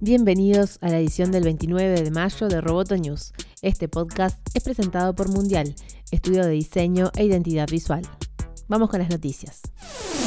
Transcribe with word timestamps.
Bienvenidos 0.00 0.78
a 0.80 0.90
la 0.90 0.98
edición 1.00 1.32
del 1.32 1.42
29 1.42 2.02
de 2.04 2.10
mayo 2.12 2.46
de 2.46 2.60
Roboto 2.60 2.96
News. 2.96 3.32
Este 3.62 3.88
podcast 3.88 4.38
es 4.54 4.62
presentado 4.62 5.12
por 5.12 5.28
Mundial, 5.28 5.74
estudio 6.12 6.44
de 6.44 6.52
diseño 6.52 7.10
e 7.16 7.24
identidad 7.24 7.66
visual. 7.68 8.02
Vamos 8.68 8.90
con 8.90 9.00
las 9.00 9.10
noticias. 9.10 9.60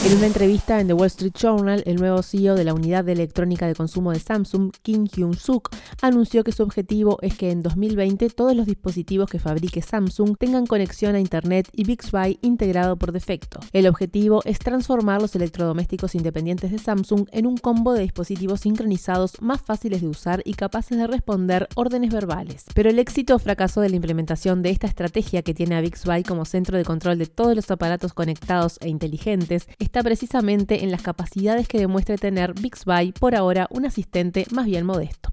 En 0.03 0.17
una 0.17 0.25
entrevista 0.25 0.81
en 0.81 0.87
The 0.87 0.93
Wall 0.93 1.07
Street 1.07 1.33
Journal, 1.39 1.83
el 1.85 1.97
nuevo 1.97 2.23
CEO 2.23 2.55
de 2.55 2.63
la 2.63 2.73
unidad 2.73 3.05
de 3.05 3.11
electrónica 3.11 3.67
de 3.67 3.75
consumo 3.75 4.12
de 4.12 4.19
Samsung, 4.19 4.71
Kim 4.81 5.05
Hyun-suk, 5.05 5.69
anunció 6.01 6.44
que 6.44 6.51
su 6.51 6.63
objetivo 6.63 7.19
es 7.21 7.37
que 7.37 7.51
en 7.51 7.62
2020 7.62 8.31
todos 8.31 8.55
los 8.55 8.65
dispositivos 8.65 9.29
que 9.29 9.37
fabrique 9.37 9.83
Samsung 9.83 10.37
tengan 10.40 10.65
conexión 10.65 11.13
a 11.13 11.19
Internet 11.19 11.69
y 11.72 11.83
Bixby 11.83 12.40
integrado 12.41 12.97
por 12.97 13.12
defecto. 13.12 13.59
El 13.73 13.85
objetivo 13.85 14.41
es 14.44 14.58
transformar 14.58 15.22
los 15.22 15.35
electrodomésticos 15.35 16.16
independientes 16.16 16.72
de 16.72 16.80
Samsung 16.80 17.27
en 17.31 17.45
un 17.45 17.58
combo 17.58 17.94
de 17.94 18.02
dispositivos 18.02 18.62
sincronizados 18.62 19.40
más 19.40 19.62
fáciles 19.62 20.02
de 20.02 20.08
usar 20.08 20.41
y 20.45 20.55
capaces 20.55 20.98
de 20.98 21.05
responder 21.05 21.70
órdenes 21.76 22.12
verbales. 22.12 22.66
Pero 22.73 22.90
el 22.90 22.98
éxito 22.98 23.36
o 23.36 23.40
fracaso 23.40 23.81
de 23.81 23.90
la 23.90 23.98
implementación 23.98 24.63
de 24.63 24.72
esta 24.72 24.88
estrategia 24.88 25.44
que 25.44 25.54
tiene 25.54 25.76
a 25.76 25.81
Bixby 25.81 26.23
como 26.23 26.45
centro 26.45 26.76
de 26.76 26.86
control 26.86 27.20
de 27.20 27.27
todos 27.27 27.55
los 27.55 27.70
aparatos 27.70 28.13
conectados 28.13 28.80
e 28.81 28.90
inteligentes 28.90 29.68
está 29.91 30.04
precisamente 30.04 30.86
en 30.86 30.91
las 30.91 31.02
capacidades 31.02 31.68
que 31.68 31.77
demuestre 31.77 32.16
tener 32.16 32.54
Bixby, 32.54 33.12
por 33.12 33.36
ahora 33.36 33.68
un 33.72 33.86
asistente 33.86 34.45
más 34.50 34.66
bien 34.66 34.86
modesto. 34.86 35.31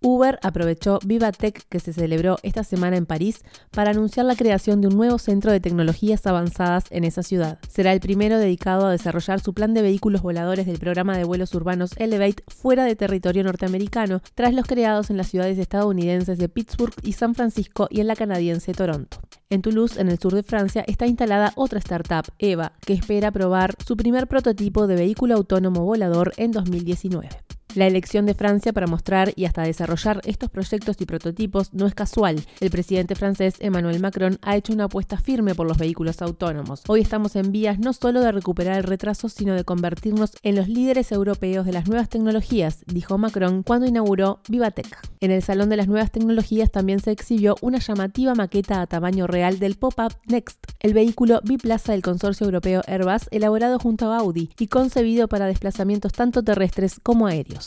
Uber 0.00 0.38
aprovechó 0.42 0.98
VivaTech 1.04 1.68
que 1.68 1.78
se 1.78 1.92
celebró 1.92 2.38
esta 2.42 2.64
semana 2.64 2.96
en 2.96 3.04
París 3.04 3.42
para 3.70 3.90
anunciar 3.90 4.24
la 4.24 4.34
creación 4.34 4.80
de 4.80 4.88
un 4.88 4.96
nuevo 4.96 5.18
centro 5.18 5.52
de 5.52 5.60
tecnologías 5.60 6.26
avanzadas 6.26 6.84
en 6.88 7.04
esa 7.04 7.22
ciudad. 7.22 7.58
Será 7.68 7.92
el 7.92 8.00
primero 8.00 8.38
dedicado 8.38 8.86
a 8.86 8.92
desarrollar 8.92 9.40
su 9.40 9.52
plan 9.52 9.74
de 9.74 9.82
vehículos 9.82 10.22
voladores 10.22 10.64
del 10.64 10.78
programa 10.78 11.18
de 11.18 11.24
vuelos 11.24 11.54
urbanos 11.54 11.92
Elevate 11.98 12.44
fuera 12.46 12.86
de 12.86 12.96
territorio 12.96 13.44
norteamericano, 13.44 14.22
tras 14.34 14.54
los 14.54 14.64
creados 14.64 15.10
en 15.10 15.18
las 15.18 15.28
ciudades 15.28 15.58
estadounidenses 15.58 16.38
de 16.38 16.48
Pittsburgh 16.48 16.94
y 17.02 17.12
San 17.12 17.34
Francisco 17.34 17.88
y 17.90 18.00
en 18.00 18.06
la 18.06 18.16
canadiense 18.16 18.72
Toronto. 18.72 19.17
En 19.50 19.62
Toulouse, 19.62 19.98
en 19.98 20.08
el 20.10 20.18
sur 20.18 20.34
de 20.34 20.42
Francia, 20.42 20.84
está 20.86 21.06
instalada 21.06 21.52
otra 21.56 21.78
startup, 21.78 22.30
EVA, 22.38 22.72
que 22.84 22.92
espera 22.92 23.32
probar 23.32 23.74
su 23.82 23.96
primer 23.96 24.26
prototipo 24.26 24.86
de 24.86 24.96
vehículo 24.96 25.36
autónomo 25.36 25.84
volador 25.84 26.34
en 26.36 26.52
2019. 26.52 27.30
La 27.74 27.86
elección 27.86 28.24
de 28.24 28.34
Francia 28.34 28.72
para 28.72 28.86
mostrar 28.86 29.32
y 29.36 29.44
hasta 29.44 29.62
desarrollar 29.62 30.22
estos 30.24 30.48
proyectos 30.48 30.96
y 31.00 31.06
prototipos 31.06 31.74
no 31.74 31.86
es 31.86 31.94
casual. 31.94 32.40
El 32.60 32.70
presidente 32.70 33.14
francés 33.14 33.56
Emmanuel 33.60 34.00
Macron 34.00 34.38
ha 34.40 34.56
hecho 34.56 34.72
una 34.72 34.84
apuesta 34.84 35.18
firme 35.18 35.54
por 35.54 35.66
los 35.66 35.76
vehículos 35.76 36.22
autónomos. 36.22 36.82
Hoy 36.88 37.02
estamos 37.02 37.36
en 37.36 37.52
vías 37.52 37.78
no 37.78 37.92
solo 37.92 38.22
de 38.22 38.32
recuperar 38.32 38.78
el 38.78 38.84
retraso, 38.84 39.28
sino 39.28 39.54
de 39.54 39.64
convertirnos 39.64 40.32
en 40.42 40.56
los 40.56 40.68
líderes 40.68 41.12
europeos 41.12 41.66
de 41.66 41.72
las 41.72 41.86
nuevas 41.86 42.08
tecnologías, 42.08 42.84
dijo 42.86 43.18
Macron 43.18 43.62
cuando 43.62 43.86
inauguró 43.86 44.40
Vivatech. 44.48 44.98
En 45.20 45.30
el 45.30 45.42
Salón 45.42 45.68
de 45.68 45.76
las 45.76 45.88
Nuevas 45.88 46.10
Tecnologías 46.10 46.70
también 46.70 47.00
se 47.00 47.10
exhibió 47.10 47.56
una 47.60 47.78
llamativa 47.78 48.34
maqueta 48.34 48.80
a 48.80 48.86
tamaño 48.86 49.26
real 49.26 49.58
del 49.58 49.76
Pop-Up 49.76 50.14
Next, 50.26 50.58
el 50.80 50.94
vehículo 50.94 51.40
biplaza 51.44 51.92
del 51.92 52.02
consorcio 52.02 52.46
europeo 52.46 52.82
Airbus 52.86 53.28
elaborado 53.30 53.78
junto 53.78 54.10
a 54.10 54.18
Audi 54.18 54.50
y 54.58 54.68
concebido 54.68 55.28
para 55.28 55.46
desplazamientos 55.46 56.12
tanto 56.12 56.42
terrestres 56.42 57.00
como 57.02 57.26
aéreos. 57.26 57.57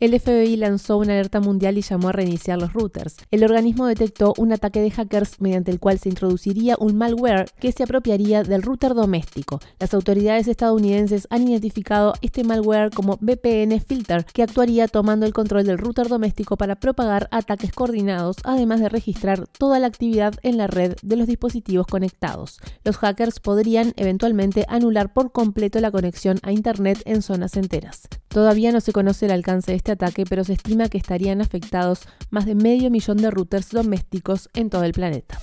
El 0.00 0.18
FBI 0.18 0.54
lanzó 0.56 0.96
una 0.96 1.14
alerta 1.14 1.40
mundial 1.40 1.76
y 1.76 1.82
llamó 1.82 2.10
a 2.10 2.12
reiniciar 2.12 2.56
los 2.56 2.72
routers. 2.72 3.16
El 3.32 3.42
organismo 3.42 3.84
detectó 3.84 4.32
un 4.38 4.52
ataque 4.52 4.80
de 4.80 4.92
hackers 4.92 5.40
mediante 5.40 5.72
el 5.72 5.80
cual 5.80 5.98
se 5.98 6.08
introduciría 6.08 6.76
un 6.78 6.96
malware 6.96 7.50
que 7.58 7.72
se 7.72 7.82
apropiaría 7.82 8.44
del 8.44 8.62
router 8.62 8.94
doméstico. 8.94 9.58
Las 9.80 9.94
autoridades 9.94 10.46
estadounidenses 10.46 11.26
han 11.30 11.48
identificado 11.48 12.14
este 12.20 12.44
malware 12.44 12.92
como 12.92 13.18
VPN 13.20 13.80
Filter, 13.80 14.24
que 14.24 14.44
actuaría 14.44 14.86
tomando 14.86 15.26
el 15.26 15.32
control 15.32 15.66
del 15.66 15.78
router 15.78 16.06
doméstico 16.06 16.56
para 16.56 16.76
propagar 16.76 17.26
ataques 17.32 17.72
coordinados, 17.72 18.36
además 18.44 18.78
de 18.78 18.90
registrar 18.90 19.48
toda 19.48 19.80
la 19.80 19.88
actividad 19.88 20.34
en 20.44 20.58
la 20.58 20.68
red 20.68 20.94
de 21.02 21.16
los 21.16 21.26
dispositivos 21.26 21.88
conectados. 21.88 22.60
Los 22.84 22.98
hackers 22.98 23.40
podrían 23.40 23.94
eventualmente 23.96 24.64
anular 24.68 25.12
por 25.12 25.32
completo 25.32 25.80
la 25.80 25.90
conexión 25.90 26.38
a 26.44 26.52
Internet 26.52 27.02
en 27.04 27.20
zonas 27.20 27.56
enteras. 27.56 28.02
Todavía 28.28 28.72
no 28.72 28.80
se 28.80 28.92
conoce 28.92 29.26
el 29.26 29.32
alcance 29.32 29.72
de 29.72 29.76
este 29.76 29.92
ataque, 29.92 30.24
pero 30.28 30.44
se 30.44 30.52
estima 30.52 30.88
que 30.88 30.98
estarían 30.98 31.40
afectados 31.40 32.00
más 32.30 32.46
de 32.46 32.54
medio 32.54 32.90
millón 32.90 33.16
de 33.18 33.30
routers 33.30 33.70
domésticos 33.70 34.48
en 34.54 34.70
todo 34.70 34.84
el 34.84 34.92
planeta. 34.92 35.38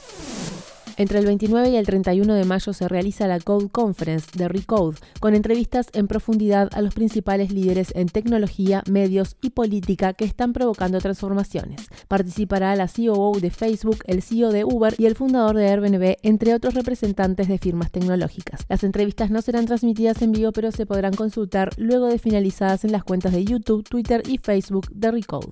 Entre 0.97 1.19
el 1.19 1.25
29 1.25 1.71
y 1.71 1.75
el 1.75 1.85
31 1.85 2.33
de 2.35 2.45
mayo 2.45 2.71
se 2.71 2.87
realiza 2.87 3.27
la 3.27 3.41
Code 3.41 3.67
Conference 3.69 4.29
de 4.33 4.47
Recode, 4.47 4.97
con 5.19 5.35
entrevistas 5.35 5.87
en 5.91 6.07
profundidad 6.07 6.69
a 6.71 6.81
los 6.81 6.93
principales 6.93 7.51
líderes 7.51 7.91
en 7.95 8.07
tecnología, 8.07 8.81
medios 8.89 9.35
y 9.41 9.49
política 9.49 10.13
que 10.13 10.23
están 10.23 10.53
provocando 10.53 10.99
transformaciones. 10.99 11.89
Participará 12.07 12.75
la 12.77 12.87
COO 12.87 13.39
de 13.41 13.49
Facebook, 13.49 13.97
el 14.05 14.21
CEO 14.21 14.51
de 14.51 14.63
Uber 14.63 14.95
y 14.97 15.05
el 15.05 15.15
fundador 15.15 15.57
de 15.57 15.67
Airbnb, 15.67 16.15
entre 16.23 16.53
otros 16.53 16.75
representantes 16.75 17.49
de 17.49 17.57
firmas 17.57 17.91
tecnológicas. 17.91 18.61
Las 18.69 18.85
entrevistas 18.85 19.29
no 19.31 19.41
serán 19.41 19.65
transmitidas 19.65 20.21
en 20.21 20.31
vivo, 20.31 20.53
pero 20.53 20.71
se 20.71 20.85
podrán 20.85 21.13
consultar 21.13 21.71
luego 21.77 22.07
de 22.07 22.19
finalizadas 22.19 22.85
en 22.85 22.93
las 22.93 23.03
cuentas 23.03 23.33
de 23.33 23.43
YouTube, 23.43 23.83
Twitter 23.83 24.23
y 24.25 24.37
Facebook 24.37 24.89
de 24.91 25.11
Recode. 25.11 25.51